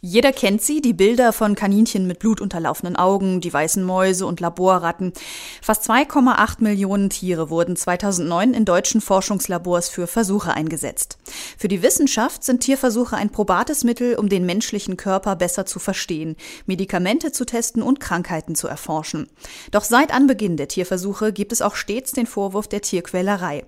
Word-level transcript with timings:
Jeder 0.00 0.30
kennt 0.30 0.62
sie, 0.62 0.80
die 0.80 0.92
Bilder 0.92 1.32
von 1.32 1.56
Kaninchen 1.56 2.06
mit 2.06 2.20
blutunterlaufenden 2.20 2.94
Augen, 2.94 3.40
die 3.40 3.52
weißen 3.52 3.82
Mäuse 3.82 4.26
und 4.26 4.38
Laborratten. 4.38 5.12
Fast 5.60 5.90
2,8 5.90 6.62
Millionen 6.62 7.10
Tiere 7.10 7.50
wurden 7.50 7.74
2009 7.74 8.54
in 8.54 8.64
deutschen 8.64 9.00
Forschungslabors 9.00 9.88
für 9.88 10.06
Versuche 10.06 10.54
eingesetzt. 10.54 11.18
Für 11.58 11.66
die 11.66 11.82
Wissenschaft 11.82 12.44
sind 12.44 12.60
Tierversuche 12.60 13.16
ein 13.16 13.30
probates 13.30 13.82
Mittel, 13.82 14.14
um 14.14 14.28
den 14.28 14.46
menschlichen 14.46 14.96
Körper 14.96 15.34
besser 15.34 15.66
zu 15.66 15.80
verstehen, 15.80 16.36
Medikamente 16.66 17.32
zu 17.32 17.44
testen 17.44 17.82
und 17.82 17.98
Krankheiten 17.98 18.54
zu 18.54 18.68
erforschen. 18.68 19.28
Doch 19.72 19.82
seit 19.82 20.14
Anbeginn 20.14 20.56
der 20.56 20.68
Tierversuche 20.68 21.32
gibt 21.32 21.50
es 21.50 21.60
auch 21.60 21.74
stets 21.74 22.12
den 22.12 22.26
Vorwurf 22.26 22.68
der 22.68 22.82
Tierquälerei. 22.82 23.64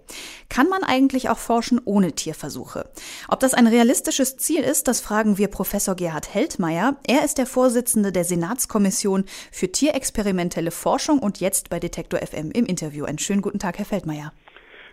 Kann 0.49 0.69
man 0.69 0.85
eigentlich 0.85 1.29
auch 1.29 1.39
forschen 1.39 1.81
ohne 1.85 2.13
Tierversuche? 2.13 2.89
Ob 3.27 3.41
das 3.41 3.53
ein 3.53 3.67
realistisches 3.67 4.37
Ziel 4.37 4.63
ist, 4.63 4.87
das 4.87 5.01
fragen 5.01 5.37
wir 5.37 5.49
Professor 5.49 5.97
Gerhard 5.97 6.21
Gerhard 6.31 6.35
Heldmeier. 6.35 6.97
Er 7.07 7.25
ist 7.25 7.39
der 7.39 7.47
Vorsitzende 7.47 8.13
der 8.13 8.25
Senatskommission 8.25 9.25
für 9.53 9.71
tierexperimentelle 9.71 10.71
Forschung 10.71 11.19
und 11.19 11.41
jetzt 11.41 11.71
bei 11.71 11.79
Detektor 11.79 12.21
FM 12.21 12.51
im 12.53 12.67
Interview. 12.67 13.05
Einen 13.05 13.19
schönen 13.19 13.43
guten 13.43 13.59
Tag, 13.59 13.79
Herr 13.79 13.85
Feldmeier. 13.85 14.33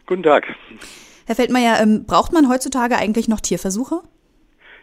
Guten 0.06 0.24
Tag. 0.24 0.48
Herr 1.26 1.36
Feldmeier, 1.36 1.80
ähm, 1.82 2.06
braucht 2.06 2.34
man 2.34 2.50
heutzutage 2.50 2.98
eigentlich 2.98 3.28
noch 3.28 3.42
Tierversuche? 3.42 4.02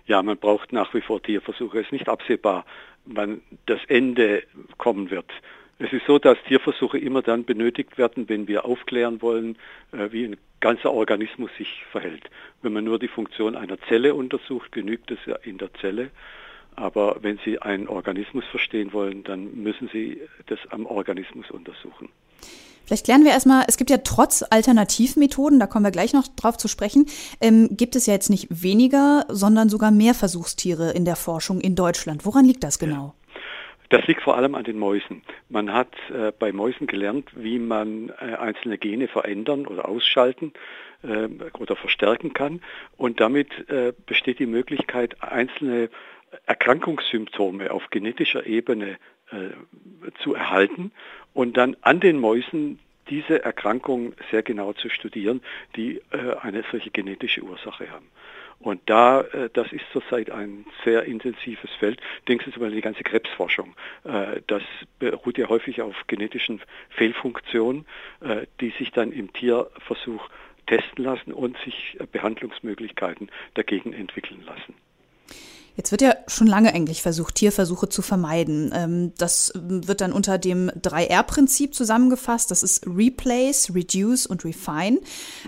Ja, 0.07 0.23
man 0.23 0.37
braucht 0.37 0.73
nach 0.73 0.93
wie 0.95 1.01
vor 1.01 1.23
Tierversuche. 1.23 1.79
Es 1.79 1.87
ist 1.87 1.93
nicht 1.93 2.09
absehbar, 2.09 2.65
wann 3.05 3.41
das 3.66 3.80
Ende 3.89 4.43
kommen 4.77 5.11
wird. 5.11 5.30
Es 5.79 5.93
ist 5.93 6.07
so, 6.07 6.19
dass 6.19 6.39
Tierversuche 6.47 6.99
immer 6.99 7.23
dann 7.23 7.45
benötigt 7.45 7.99
werden, 7.99 8.29
wenn 8.29 8.47
wir 8.47 8.65
aufklären 8.65 9.23
wollen, 9.23 9.57
äh, 9.93 10.13
wie 10.13 10.25
ein 10.25 10.37
ganzer 10.61 10.93
Organismus 10.93 11.51
sich 11.59 11.85
verhält. 11.91 12.30
Wenn 12.63 12.73
man 12.73 12.85
nur 12.85 12.99
die 12.99 13.09
Funktion 13.09 13.57
einer 13.57 13.79
Zelle 13.89 14.15
untersucht, 14.15 14.73
genügt 14.73 15.11
es 15.11 15.19
ja 15.27 15.37
in 15.37 15.59
der 15.59 15.73
Zelle. 15.74 16.11
Aber 16.77 17.19
wenn 17.23 17.39
Sie 17.45 17.61
einen 17.61 17.89
Organismus 17.89 18.45
verstehen 18.51 18.93
wollen, 18.93 19.25
dann 19.25 19.55
müssen 19.55 19.89
Sie 19.93 20.21
das 20.47 20.59
am 20.71 20.87
Organismus 20.87 21.51
untersuchen. 21.51 22.09
Vielleicht 22.87 23.07
klären 23.07 23.25
wir 23.25 23.30
erstmal, 23.30 23.65
es 23.67 23.79
gibt 23.79 23.89
ja 23.89 23.99
trotz 23.99 24.45
Alternativmethoden, 24.49 25.59
da 25.59 25.67
kommen 25.67 25.85
wir 25.85 25.91
gleich 25.91 26.13
noch 26.13 26.29
drauf 26.29 26.59
zu 26.59 26.69
sprechen, 26.69 27.07
ähm, 27.41 27.69
gibt 27.71 27.97
es 27.97 28.07
ja 28.07 28.13
jetzt 28.13 28.29
nicht 28.29 28.49
weniger, 28.51 29.25
sondern 29.29 29.71
sogar 29.71 29.91
mehr 29.91 30.13
Versuchstiere 30.13 30.91
in 30.93 31.07
der 31.07 31.17
Forschung 31.17 31.61
in 31.61 31.77
Deutschland. 31.77 32.27
Woran 32.27 32.45
liegt 32.45 32.63
das 32.63 32.79
genau? 32.79 33.15
Das 33.89 34.07
liegt 34.07 34.23
vor 34.23 34.37
allem 34.37 34.55
an 34.55 34.65
den 34.65 34.79
Mäusen. 34.79 35.23
Man 35.49 35.73
hat 35.73 35.93
äh, 36.11 36.33
bei 36.39 36.52
Mäusen 36.52 36.87
gelernt, 36.87 37.30
wie 37.37 37.59
man 37.59 38.11
äh, 38.21 38.35
einzelne 38.35 38.77
Gene 38.77 39.09
verändern 39.09 39.67
oder 39.67 39.89
ausschalten 39.89 40.52
äh, 41.02 41.29
oder 41.59 41.77
verstärken 41.77 42.33
kann. 42.35 42.61
Und 42.97 43.21
damit 43.21 43.69
äh, 43.69 43.93
besteht 44.07 44.41
die 44.41 44.47
Möglichkeit, 44.47 45.23
einzelne 45.23 45.91
Erkrankungssymptome 46.46 47.71
auf 47.71 47.90
genetischer 47.90 48.46
Ebene 48.46 48.99
äh, 49.30 49.51
zu 50.23 50.35
erhalten 50.35 50.93
und 51.32 51.57
dann 51.57 51.77
an 51.82 52.01
den 52.01 52.18
Mäusen 52.18 52.79
diese 53.09 53.45
Erkrankung 53.45 54.15
sehr 54.30 54.43
genau 54.43 54.73
zu 54.73 54.88
studieren, 54.88 55.43
die 55.77 56.01
äh, 56.10 56.37
eine 56.40 56.65
solche 56.71 56.90
genetische 56.90 57.43
Ursache 57.43 57.90
haben. 57.90 58.07
Und 58.60 58.80
da, 58.87 59.21
äh, 59.21 59.51
das 59.52 59.73
ist 59.73 59.85
zurzeit 59.93 60.30
ein 60.30 60.65
sehr 60.85 61.05
intensives 61.05 61.71
Feld. 61.79 62.01
Denken 62.29 62.46
Sie 62.46 62.52
zum 62.52 62.60
Beispiel 62.60 62.77
die 62.77 62.82
ganze 62.82 63.02
Krebsforschung. 63.02 63.74
Äh, 64.05 64.41
das 64.47 64.62
beruht 64.99 65.38
ja 65.38 65.49
häufig 65.49 65.82
auf 65.82 65.94
genetischen 66.06 66.62
Fehlfunktionen, 66.91 67.87
äh, 68.21 68.47
die 68.60 68.71
sich 68.71 68.91
dann 68.91 69.12
im 69.12 69.32
Tierversuch 69.32 70.28
testen 70.66 71.05
lassen 71.05 71.32
und 71.32 71.59
sich 71.59 71.99
Behandlungsmöglichkeiten 72.10 73.31
dagegen 73.53 73.93
entwickeln 73.93 74.43
lassen. 74.47 74.75
Jetzt 75.77 75.91
wird 75.91 76.03
ja 76.03 76.15
schon 76.28 76.47
lange 76.47 76.72
eigentlich 76.72 77.03
versucht, 77.03 77.34
Tierversuche 77.34 77.89
zu 77.89 78.00
vermeiden. 78.00 78.71
Ähm, 78.72 79.12
das 79.19 79.53
wird 79.55 80.01
dann 80.01 80.12
unter 80.12 80.39
dem 80.39 80.71
3R-Prinzip 80.71 81.75
zusammengefasst. 81.75 82.51
Das 82.53 82.62
ist 82.62 82.87
Replace, 82.87 83.75
Reduce 83.75 84.27
und 84.27 84.45
Refine. 84.45 85.01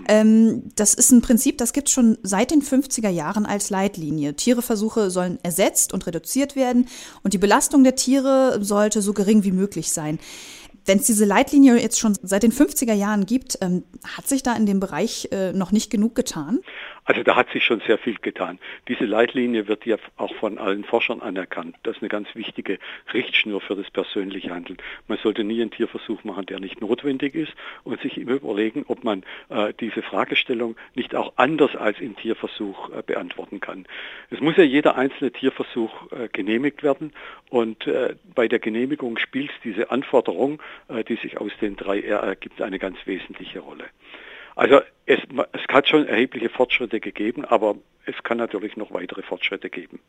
Ähm, 0.07 0.63
das 0.75 0.93
ist 0.93 1.11
ein 1.11 1.21
Prinzip, 1.21 1.57
das 1.57 1.71
gibt 1.71 1.87
es 1.87 1.93
schon 1.93 2.17
seit 2.23 2.51
den 2.51 2.61
50er 2.61 3.09
Jahren 3.09 3.45
als 3.45 3.69
Leitlinie. 3.69 4.33
Tiereversuche 4.33 5.09
sollen 5.11 5.39
ersetzt 5.43 5.93
und 5.93 6.05
reduziert 6.07 6.57
werden 6.57 6.87
und 7.23 7.33
die 7.33 7.37
Belastung 7.37 7.85
der 7.85 7.95
Tiere 7.95 8.59
sollte 8.61 9.01
so 9.01 9.13
gering 9.13 9.45
wie 9.45 9.53
möglich 9.53 9.91
sein. 9.93 10.19
Wenn 10.87 10.99
es 10.99 11.05
diese 11.05 11.25
Leitlinie 11.25 11.77
jetzt 11.77 11.99
schon 11.99 12.17
seit 12.23 12.43
den 12.43 12.53
50er 12.53 12.93
Jahren 12.93 13.25
gibt, 13.25 13.57
ähm, 13.61 13.83
hat 14.03 14.27
sich 14.27 14.41
da 14.41 14.55
in 14.55 14.65
dem 14.65 14.79
Bereich 14.79 15.27
äh, 15.31 15.51
noch 15.51 15.73
nicht 15.73 15.89
genug 15.89 16.15
getan? 16.15 16.59
Also 17.07 17.23
da 17.23 17.37
hat 17.37 17.49
sich 17.51 17.63
schon 17.63 17.79
sehr 17.87 17.97
viel 17.97 18.17
getan. 18.21 18.59
Diese 18.89 19.05
Leitlinie 19.05 19.69
wird 19.69 19.85
ja 19.85 19.95
auch 20.17 20.35
von 20.35 20.57
allen 20.57 20.83
Forschern 20.83 21.21
anerkannt. 21.21 21.77
Das 21.83 21.95
ist 21.95 22.01
eine 22.01 22.09
ganz 22.09 22.27
wichtige 22.35 22.79
Richtschnur 23.13 23.61
für 23.61 23.77
das 23.77 23.89
persönliche 23.89 24.49
Handeln. 24.49 24.77
Man 25.07 25.17
sollte 25.17 25.45
nie 25.45 25.61
einen 25.61 25.71
Tierversuch 25.71 26.25
machen, 26.25 26.45
der 26.47 26.59
nicht 26.59 26.81
notwendig 26.81 27.33
ist 27.33 27.53
und 27.85 28.01
sich 28.01 28.17
immer 28.17 28.33
überlegen, 28.33 28.83
ob 28.89 29.05
man 29.05 29.23
äh, 29.47 29.73
diese 29.79 30.01
Fragestellung 30.01 30.75
nicht 30.95 31.15
auch 31.15 31.31
anders 31.37 31.77
als 31.77 32.01
im 32.01 32.17
Tierversuch 32.17 32.89
äh, 32.89 33.01
beantworten 33.03 33.61
kann. 33.61 33.85
Es 34.29 34.41
muss 34.41 34.57
ja 34.57 34.63
jeder 34.63 34.97
einzelne 34.97 35.31
Tierversuch 35.31 36.11
äh, 36.11 36.27
genehmigt 36.27 36.83
werden 36.83 37.13
und 37.49 37.87
äh, 37.87 38.15
bei 38.35 38.49
der 38.49 38.59
Genehmigung 38.59 39.17
spielt 39.17 39.51
diese 39.63 39.91
Anforderung, 39.91 40.61
äh, 40.89 41.05
die 41.05 41.15
sich 41.15 41.37
aus 41.39 41.53
den 41.61 41.77
drei 41.77 42.01
R 42.01 42.19
ergibt, 42.19 42.61
eine 42.61 42.79
ganz 42.79 42.97
wesentliche 43.05 43.59
Rolle. 43.59 43.85
Also 44.57 44.79
es, 45.05 45.19
es 45.53 45.61
hat 45.69 45.87
schon 45.87 46.07
erhebliche 46.07 46.49
Fortschritte 46.49 46.99
gegeben, 46.99 47.45
aber 47.45 47.75
es 48.07 48.15
kann 48.23 48.39
natürlich 48.39 48.75
noch 48.75 48.91
weitere 48.91 49.21
Fortschritte 49.21 49.69
geben. 49.69 49.99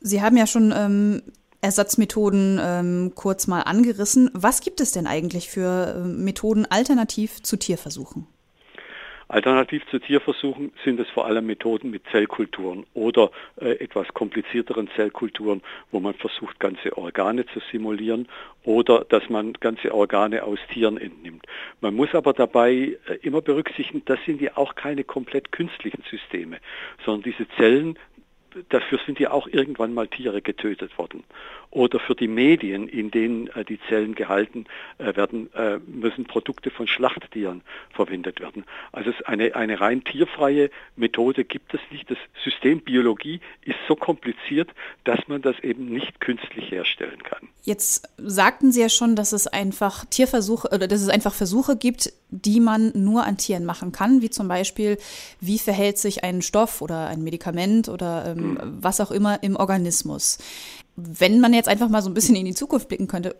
Sie 0.00 0.22
haben 0.22 0.36
ja 0.36 0.46
schon 0.46 0.72
ähm, 0.74 1.22
Ersatzmethoden 1.60 2.60
ähm, 2.62 3.12
kurz 3.16 3.48
mal 3.48 3.62
angerissen. 3.62 4.30
Was 4.32 4.60
gibt 4.60 4.80
es 4.80 4.92
denn 4.92 5.08
eigentlich 5.08 5.50
für 5.50 5.96
äh, 5.96 6.06
Methoden 6.06 6.66
alternativ 6.66 7.42
zu 7.42 7.56
Tierversuchen? 7.56 8.28
Alternativ 9.30 9.86
zu 9.86 10.00
Tierversuchen 10.00 10.72
sind 10.84 10.98
es 10.98 11.08
vor 11.10 11.24
allem 11.24 11.46
Methoden 11.46 11.90
mit 11.90 12.02
Zellkulturen 12.10 12.84
oder 12.94 13.30
äh, 13.60 13.78
etwas 13.78 14.08
komplizierteren 14.12 14.90
Zellkulturen, 14.96 15.62
wo 15.92 16.00
man 16.00 16.14
versucht, 16.14 16.58
ganze 16.58 16.98
Organe 16.98 17.46
zu 17.46 17.60
simulieren 17.70 18.26
oder 18.64 19.04
dass 19.08 19.28
man 19.28 19.52
ganze 19.52 19.94
Organe 19.94 20.42
aus 20.42 20.58
Tieren 20.72 20.98
entnimmt. 20.98 21.46
Man 21.80 21.94
muss 21.94 22.12
aber 22.12 22.32
dabei 22.32 22.98
äh, 23.06 23.14
immer 23.22 23.40
berücksichtigen, 23.40 24.02
das 24.04 24.18
sind 24.26 24.40
ja 24.40 24.56
auch 24.56 24.74
keine 24.74 25.04
komplett 25.04 25.52
künstlichen 25.52 26.02
Systeme, 26.10 26.58
sondern 27.04 27.22
diese 27.22 27.48
Zellen 27.56 27.96
dafür 28.68 28.98
sind 29.06 29.18
ja 29.18 29.30
auch 29.30 29.46
irgendwann 29.46 29.94
mal 29.94 30.08
Tiere 30.08 30.42
getötet 30.42 30.96
worden. 30.98 31.24
Oder 31.72 32.00
für 32.00 32.16
die 32.16 32.26
Medien, 32.26 32.88
in 32.88 33.12
denen 33.12 33.46
äh, 33.48 33.64
die 33.64 33.78
Zellen 33.88 34.16
gehalten 34.16 34.66
äh, 34.98 35.14
werden, 35.14 35.52
äh, 35.54 35.78
müssen 35.86 36.24
Produkte 36.24 36.70
von 36.70 36.88
Schlachttieren 36.88 37.62
verwendet 37.90 38.40
werden. 38.40 38.64
Also 38.90 39.12
eine, 39.24 39.54
eine 39.54 39.80
rein 39.80 40.02
tierfreie 40.02 40.70
Methode 40.96 41.44
gibt 41.44 41.72
es 41.72 41.80
nicht. 41.92 42.10
Das 42.10 42.18
System 42.42 42.80
Biologie 42.80 43.40
ist 43.62 43.78
so 43.86 43.94
kompliziert, 43.94 44.70
dass 45.04 45.20
man 45.28 45.42
das 45.42 45.58
eben 45.60 45.86
nicht 45.86 46.20
künstlich 46.20 46.72
herstellen 46.72 47.22
kann. 47.22 47.48
Jetzt 47.62 48.08
sagten 48.16 48.72
Sie 48.72 48.80
ja 48.80 48.88
schon, 48.88 49.14
dass 49.14 49.32
es 49.32 49.46
einfach 49.46 50.04
Tierversuche 50.06 50.68
oder 50.74 50.88
dass 50.88 51.02
es 51.02 51.08
einfach 51.08 51.34
Versuche 51.34 51.76
gibt, 51.76 52.12
die 52.30 52.58
man 52.58 52.90
nur 52.94 53.24
an 53.24 53.36
Tieren 53.36 53.64
machen 53.64 53.92
kann, 53.92 54.22
wie 54.22 54.30
zum 54.30 54.48
Beispiel, 54.48 54.98
wie 55.40 55.58
verhält 55.58 55.98
sich 55.98 56.24
ein 56.24 56.42
Stoff 56.42 56.80
oder 56.80 57.06
ein 57.08 57.22
Medikament 57.22 57.88
oder 57.88 58.34
ähm, 58.36 58.39
ähm, 58.40 58.58
was 58.80 59.00
auch 59.00 59.10
immer 59.10 59.42
im 59.42 59.56
Organismus. 59.56 60.38
Wenn 60.96 61.40
man 61.40 61.54
jetzt 61.54 61.68
einfach 61.68 61.88
mal 61.88 62.02
so 62.02 62.10
ein 62.10 62.14
bisschen 62.14 62.36
in 62.36 62.44
die 62.44 62.54
Zukunft 62.54 62.88
blicken 62.88 63.06
könnte, 63.06 63.36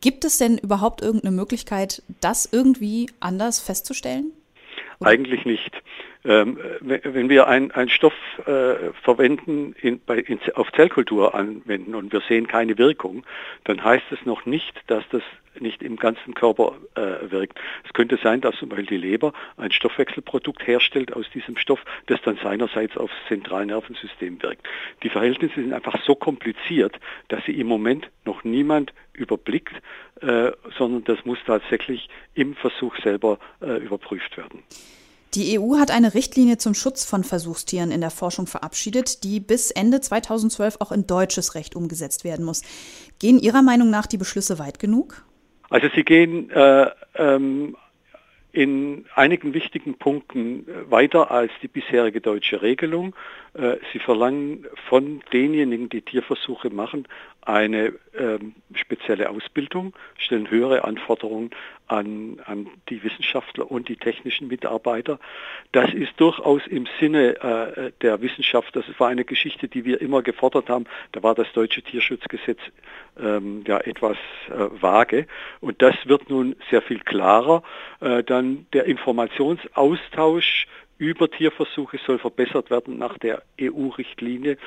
gibt 0.00 0.24
es 0.24 0.38
denn 0.38 0.58
überhaupt 0.58 1.00
irgendeine 1.00 1.34
Möglichkeit, 1.34 2.02
das 2.20 2.48
irgendwie 2.50 3.08
anders 3.20 3.60
festzustellen? 3.60 4.32
Oder? 5.00 5.10
Eigentlich 5.10 5.44
nicht. 5.44 5.70
Ähm, 6.24 6.58
wenn 6.80 7.28
wir 7.28 7.46
einen 7.46 7.88
Stoff 7.88 8.14
äh, 8.40 8.92
verwenden, 9.02 9.74
in, 9.80 10.00
bei, 10.04 10.18
in, 10.18 10.40
auf 10.54 10.70
Zellkultur 10.72 11.34
anwenden 11.34 11.94
und 11.94 12.12
wir 12.12 12.22
sehen 12.28 12.46
keine 12.46 12.76
Wirkung, 12.76 13.24
dann 13.64 13.82
heißt 13.82 14.06
es 14.10 14.24
noch 14.26 14.44
nicht, 14.44 14.74
dass 14.88 15.04
das 15.10 15.22
nicht 15.60 15.82
im 15.82 15.96
ganzen 15.96 16.34
Körper 16.34 16.76
äh, 16.94 17.30
wirkt. 17.30 17.58
Es 17.84 17.92
könnte 17.92 18.18
sein, 18.22 18.40
dass 18.40 18.56
zum 18.56 18.68
Beispiel 18.68 18.86
die 18.86 18.96
Leber 18.96 19.32
ein 19.56 19.72
Stoffwechselprodukt 19.72 20.66
herstellt 20.66 21.12
aus 21.12 21.28
diesem 21.30 21.56
Stoff, 21.56 21.80
das 22.06 22.20
dann 22.22 22.38
seinerseits 22.42 22.96
aufs 22.96 23.14
Zentralnervensystem 23.28 24.42
wirkt. 24.42 24.66
Die 25.02 25.08
Verhältnisse 25.08 25.56
sind 25.56 25.72
einfach 25.72 26.00
so 26.04 26.14
kompliziert, 26.14 26.98
dass 27.28 27.44
sie 27.44 27.58
im 27.58 27.66
Moment 27.66 28.08
noch 28.24 28.44
niemand 28.44 28.92
überblickt, 29.12 29.74
äh, 30.20 30.52
sondern 30.76 31.04
das 31.04 31.24
muss 31.24 31.38
tatsächlich 31.46 32.08
im 32.34 32.54
Versuch 32.54 32.96
selber 33.02 33.38
äh, 33.60 33.78
überprüft 33.78 34.36
werden. 34.36 34.62
Die 35.34 35.58
EU 35.58 35.76
hat 35.76 35.90
eine 35.90 36.14
Richtlinie 36.14 36.56
zum 36.56 36.74
Schutz 36.74 37.04
von 37.04 37.22
Versuchstieren 37.22 37.90
in 37.90 38.00
der 38.00 38.10
Forschung 38.10 38.46
verabschiedet, 38.46 39.24
die 39.24 39.40
bis 39.40 39.70
Ende 39.70 40.00
2012 40.00 40.76
auch 40.80 40.90
in 40.90 41.06
deutsches 41.06 41.54
Recht 41.54 41.76
umgesetzt 41.76 42.24
werden 42.24 42.44
muss. 42.44 42.62
Gehen 43.18 43.38
Ihrer 43.38 43.62
Meinung 43.62 43.90
nach 43.90 44.06
die 44.06 44.16
Beschlüsse 44.16 44.58
weit 44.58 44.78
genug? 44.78 45.22
Also 45.70 45.88
sie 45.94 46.02
gehen 46.02 46.50
äh, 46.50 46.90
ähm, 47.16 47.76
in 48.52 49.04
einigen 49.14 49.52
wichtigen 49.52 49.98
Punkten 49.98 50.66
weiter 50.88 51.30
als 51.30 51.52
die 51.62 51.68
bisherige 51.68 52.20
deutsche 52.20 52.62
Regelung. 52.62 53.14
Sie 53.92 53.98
verlangen 53.98 54.66
von 54.88 55.20
denjenigen, 55.32 55.88
die 55.88 56.02
Tierversuche 56.02 56.70
machen, 56.70 57.06
eine 57.42 57.92
ähm, 58.18 58.54
spezielle 58.74 59.30
Ausbildung, 59.30 59.94
stellen 60.16 60.50
höhere 60.50 60.84
Anforderungen 60.84 61.50
an, 61.88 62.40
an 62.44 62.68
die 62.88 63.02
Wissenschaftler 63.02 63.70
und 63.70 63.88
die 63.88 63.96
technischen 63.96 64.48
Mitarbeiter. 64.48 65.18
Das 65.72 65.92
ist 65.92 66.12
durchaus 66.18 66.66
im 66.66 66.86
Sinne 67.00 67.36
äh, 67.36 67.92
der 68.02 68.20
Wissenschaft. 68.20 68.76
Das 68.76 68.84
war 68.98 69.08
eine 69.08 69.24
Geschichte, 69.24 69.68
die 69.68 69.84
wir 69.84 70.00
immer 70.00 70.22
gefordert 70.22 70.68
haben. 70.68 70.84
Da 71.12 71.22
war 71.22 71.34
das 71.34 71.50
deutsche 71.52 71.82
Tierschutzgesetz 71.82 72.60
ähm, 73.18 73.64
ja 73.66 73.78
etwas 73.78 74.16
äh, 74.48 74.80
vage. 74.80 75.26
Und 75.60 75.82
das 75.82 75.94
wird 76.04 76.30
nun 76.30 76.56
sehr 76.70 76.82
viel 76.82 77.00
klarer. 77.00 77.62
Äh, 78.00 78.22
dann 78.22 78.66
der 78.72 78.84
Informationsaustausch 78.84 80.66
über 80.98 81.30
Tierversuche 81.30 81.98
soll 82.04 82.18
verbessert 82.18 82.70
werden 82.70 82.98
nach 82.98 83.18
der 83.18 83.42
EU-Richtlinie. 83.60 84.58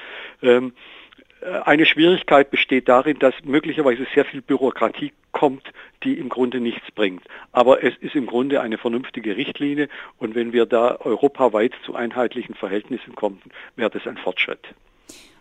Ähm, 0.42 0.74
äh, 1.18 1.31
eine 1.42 1.86
Schwierigkeit 1.86 2.52
besteht 2.52 2.88
darin, 2.88 3.18
dass 3.20 3.34
möglicherweise 3.44 4.06
sehr 4.14 4.26
viel 4.26 4.42
Bürokratie 4.42 5.12
kommt, 5.32 5.64
die 6.04 6.18
im 6.18 6.30
Grunde 6.30 6.60
nichts 6.60 6.92
bringt. 6.94 7.24
Aber 7.52 7.84
es 7.84 7.96
ist 8.00 8.16
im 8.16 8.26
Grunde 8.28 8.62
eine 8.62 8.78
vernünftige 8.78 9.36
Richtlinie 9.36 9.90
und 10.18 10.36
wenn 10.36 10.54
wir 10.54 10.66
da 10.66 10.98
europaweit 11.00 11.74
zu 11.86 11.96
einheitlichen 11.96 12.56
Verhältnissen 12.56 13.16
kommen, 13.16 13.42
wäre 13.76 13.90
das 13.90 14.06
ein 14.06 14.18
Fortschritt. 14.18 14.60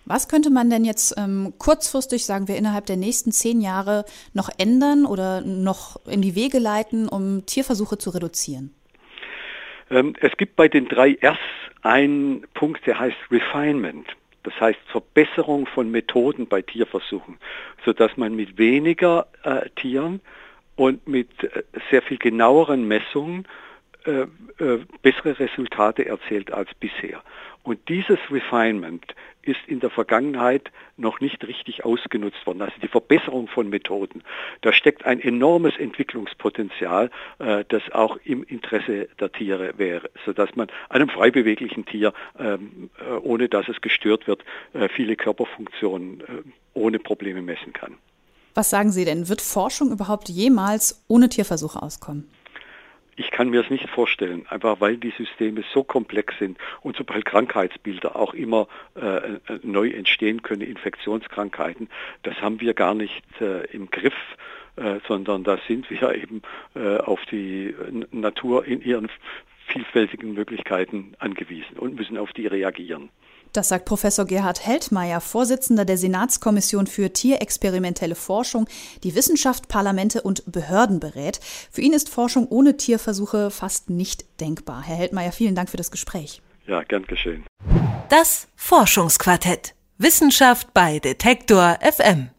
Was 0.06 0.28
könnte 0.28 0.50
man 0.50 0.70
denn 0.70 0.84
jetzt 0.84 1.14
ähm, 1.18 1.52
kurzfristig, 1.58 2.24
sagen 2.24 2.48
wir, 2.48 2.56
innerhalb 2.56 2.86
der 2.86 2.96
nächsten 2.96 3.32
zehn 3.32 3.60
Jahre 3.60 4.04
noch 4.32 4.48
ändern 4.58 5.04
oder 5.04 5.42
noch 5.42 6.04
in 6.06 6.22
die 6.22 6.34
Wege 6.34 6.58
leiten, 6.58 7.08
um 7.08 7.44
Tierversuche 7.46 7.98
zu 7.98 8.10
reduzieren? 8.10 8.74
Ähm, 9.90 10.14
es 10.20 10.32
gibt 10.36 10.56
bei 10.56 10.68
den 10.68 10.88
drei 10.88 11.18
Rs 11.22 11.38
einen 11.82 12.46
Punkt, 12.54 12.86
der 12.86 12.98
heißt 12.98 13.16
Refinement. 13.30 14.06
Das 14.42 14.58
heißt 14.60 14.80
Verbesserung 14.86 15.66
von 15.66 15.90
Methoden 15.90 16.46
bei 16.46 16.62
Tierversuchen, 16.62 17.38
sodass 17.84 18.16
man 18.16 18.34
mit 18.34 18.56
weniger 18.58 19.26
äh, 19.42 19.68
Tieren 19.76 20.20
und 20.76 21.06
mit 21.06 21.28
äh, 21.44 21.62
sehr 21.90 22.02
viel 22.02 22.18
genaueren 22.18 22.88
Messungen 22.88 23.46
äh, 24.04 24.26
äh, 24.58 24.78
bessere 25.02 25.38
Resultate 25.38 26.06
erzielt 26.06 26.52
als 26.52 26.70
bisher. 26.74 27.22
Und 27.62 27.88
dieses 27.88 28.18
Refinement 28.30 29.14
ist 29.42 29.60
in 29.66 29.80
der 29.80 29.90
Vergangenheit 29.90 30.70
noch 30.96 31.20
nicht 31.20 31.46
richtig 31.46 31.84
ausgenutzt 31.84 32.46
worden. 32.46 32.62
Also 32.62 32.74
die 32.82 32.88
Verbesserung 32.88 33.48
von 33.48 33.68
Methoden. 33.68 34.22
Da 34.62 34.72
steckt 34.72 35.04
ein 35.04 35.20
enormes 35.20 35.76
Entwicklungspotenzial, 35.78 37.10
äh, 37.38 37.64
das 37.68 37.82
auch 37.92 38.16
im 38.24 38.42
Interesse 38.44 39.08
der 39.18 39.32
Tiere 39.32 39.74
wäre, 39.76 40.10
sodass 40.24 40.56
man 40.56 40.68
einem 40.88 41.08
frei 41.08 41.30
beweglichen 41.30 41.84
Tier, 41.84 42.12
ähm, 42.38 42.90
äh, 42.98 43.12
ohne 43.16 43.48
dass 43.48 43.68
es 43.68 43.80
gestört 43.80 44.26
wird, 44.26 44.44
viele 44.94 45.16
Körperfunktionen 45.16 46.22
ohne 46.74 46.98
Probleme 46.98 47.42
messen 47.42 47.72
kann. 47.72 47.96
Was 48.54 48.70
sagen 48.70 48.90
Sie 48.90 49.04
denn? 49.04 49.28
Wird 49.28 49.40
Forschung 49.40 49.90
überhaupt 49.90 50.28
jemals 50.28 51.04
ohne 51.08 51.28
Tierversuche 51.28 51.82
auskommen? 51.82 52.30
Ich 53.20 53.30
kann 53.30 53.50
mir 53.50 53.60
es 53.60 53.68
nicht 53.68 53.86
vorstellen, 53.90 54.46
einfach 54.48 54.80
weil 54.80 54.96
die 54.96 55.10
Systeme 55.10 55.62
so 55.74 55.84
komplex 55.84 56.38
sind 56.38 56.56
und 56.80 56.96
sobald 56.96 57.26
Krankheitsbilder 57.26 58.16
auch 58.16 58.32
immer 58.32 58.66
äh, 58.96 59.34
äh, 59.34 59.38
neu 59.62 59.90
entstehen 59.90 60.40
können, 60.40 60.62
Infektionskrankheiten, 60.62 61.90
das 62.22 62.40
haben 62.40 62.62
wir 62.62 62.72
gar 62.72 62.94
nicht 62.94 63.22
äh, 63.42 63.66
im 63.76 63.90
Griff, 63.90 64.14
äh, 64.76 65.00
sondern 65.06 65.44
da 65.44 65.58
sind 65.68 65.90
wir 65.90 66.14
eben 66.22 66.40
äh, 66.74 66.96
auf 66.96 67.20
die 67.26 67.74
Natur 68.10 68.64
in 68.64 68.80
ihren 68.80 69.10
vielfältigen 69.66 70.32
Möglichkeiten 70.32 71.12
angewiesen 71.18 71.76
und 71.76 71.96
müssen 71.96 72.16
auf 72.16 72.32
die 72.32 72.46
reagieren. 72.46 73.10
Das 73.52 73.68
sagt 73.68 73.84
Professor 73.84 74.24
Gerhard 74.24 74.64
Heldmeier, 74.64 75.20
Vorsitzender 75.20 75.84
der 75.84 75.98
Senatskommission 75.98 76.86
für 76.86 77.12
tierexperimentelle 77.12 78.14
Forschung, 78.14 78.68
die 79.02 79.14
Wissenschaft, 79.14 79.68
Parlamente 79.68 80.22
und 80.22 80.50
Behörden 80.50 81.00
berät. 81.00 81.40
Für 81.70 81.80
ihn 81.80 81.92
ist 81.92 82.08
Forschung 82.08 82.46
ohne 82.48 82.76
Tierversuche 82.76 83.50
fast 83.50 83.90
nicht 83.90 84.24
denkbar. 84.40 84.82
Herr 84.82 84.96
Heldmeier, 84.96 85.32
vielen 85.32 85.54
Dank 85.54 85.68
für 85.68 85.76
das 85.76 85.90
Gespräch. 85.90 86.42
Ja, 86.66 86.82
gern 86.84 87.04
geschehen. 87.04 87.44
Das 88.08 88.48
Forschungsquartett. 88.54 89.74
Wissenschaft 89.98 90.72
bei 90.72 90.98
Detektor 90.98 91.78
FM. 91.82 92.30